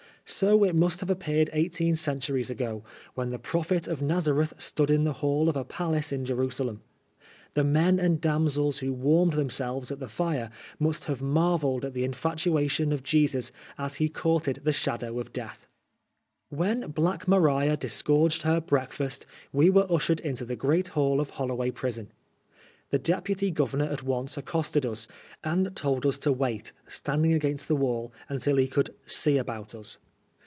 So 0.23 0.63
it 0.63 0.75
must 0.75 1.01
have 1.01 1.09
appeared 1.09 1.49
eighteen 1.51 1.97
cen 1.97 2.21
turies 2.21 2.49
ago, 2.49 2.85
when 3.15 3.31
the 3.31 3.37
Prophet 3.39 3.85
of 3.85 4.01
Nazareth 4.01 4.53
stood 4.57 4.89
in 4.89 5.03
the 5.03 5.11
hall 5.19 5.49
of 5.49 5.57
a 5.57 5.65
palace 5.65 6.13
in 6.13 6.23
Jerusalem. 6.23 6.83
The 7.53 7.65
men 7.65 7.99
and 7.99 8.21
damsels 8.21 8.77
who 8.77 8.93
warmed 8.93 9.33
themselves 9.33 9.91
at 9.91 9.99
the 9.99 10.07
fire 10.07 10.49
must 10.79 11.03
have 11.05 11.21
marvelled 11.21 11.81
biaACk 11.83 11.83
mabu." 11.83 11.83
lis 11.83 11.87
at 11.87 11.93
the 11.95 12.03
infatuation 12.05 12.93
of 12.93 13.03
Jesus 13.03 13.51
as 13.77 13.95
he 13.95 14.07
oonrted 14.07 14.63
the 14.63 14.71
shadow 14.71 15.19
of 15.19 15.33
death. 15.33 15.67
When 16.47 16.89
Black 16.91 17.27
Maria'* 17.27 17.75
disgorged 17.75 18.43
her 18.43 18.61
breakfast, 18.61 19.25
we 19.51 19.69
were 19.69 19.91
ushered 19.91 20.21
into 20.21 20.45
the 20.45 20.55
great 20.55 20.89
hall 20.89 21.19
of 21.19 21.31
Holloway 21.31 21.71
prison. 21.71 22.09
The 22.89 22.99
Deputy 22.99 23.51
Goyemor 23.51 23.91
at 23.91 24.03
once 24.03 24.37
accosted 24.37 24.85
us, 24.85 25.09
and 25.43 25.75
told 25.75 26.05
ns 26.07 26.17
to 26.19 26.31
wait, 26.31 26.71
standing 26.87 27.33
against 27.33 27.67
the 27.67 27.75
wall, 27.75 28.13
until 28.29 28.55
he 28.55 28.67
could 28.69 28.91
see 29.05 29.35
about 29.35 29.75
us.' 29.75 29.97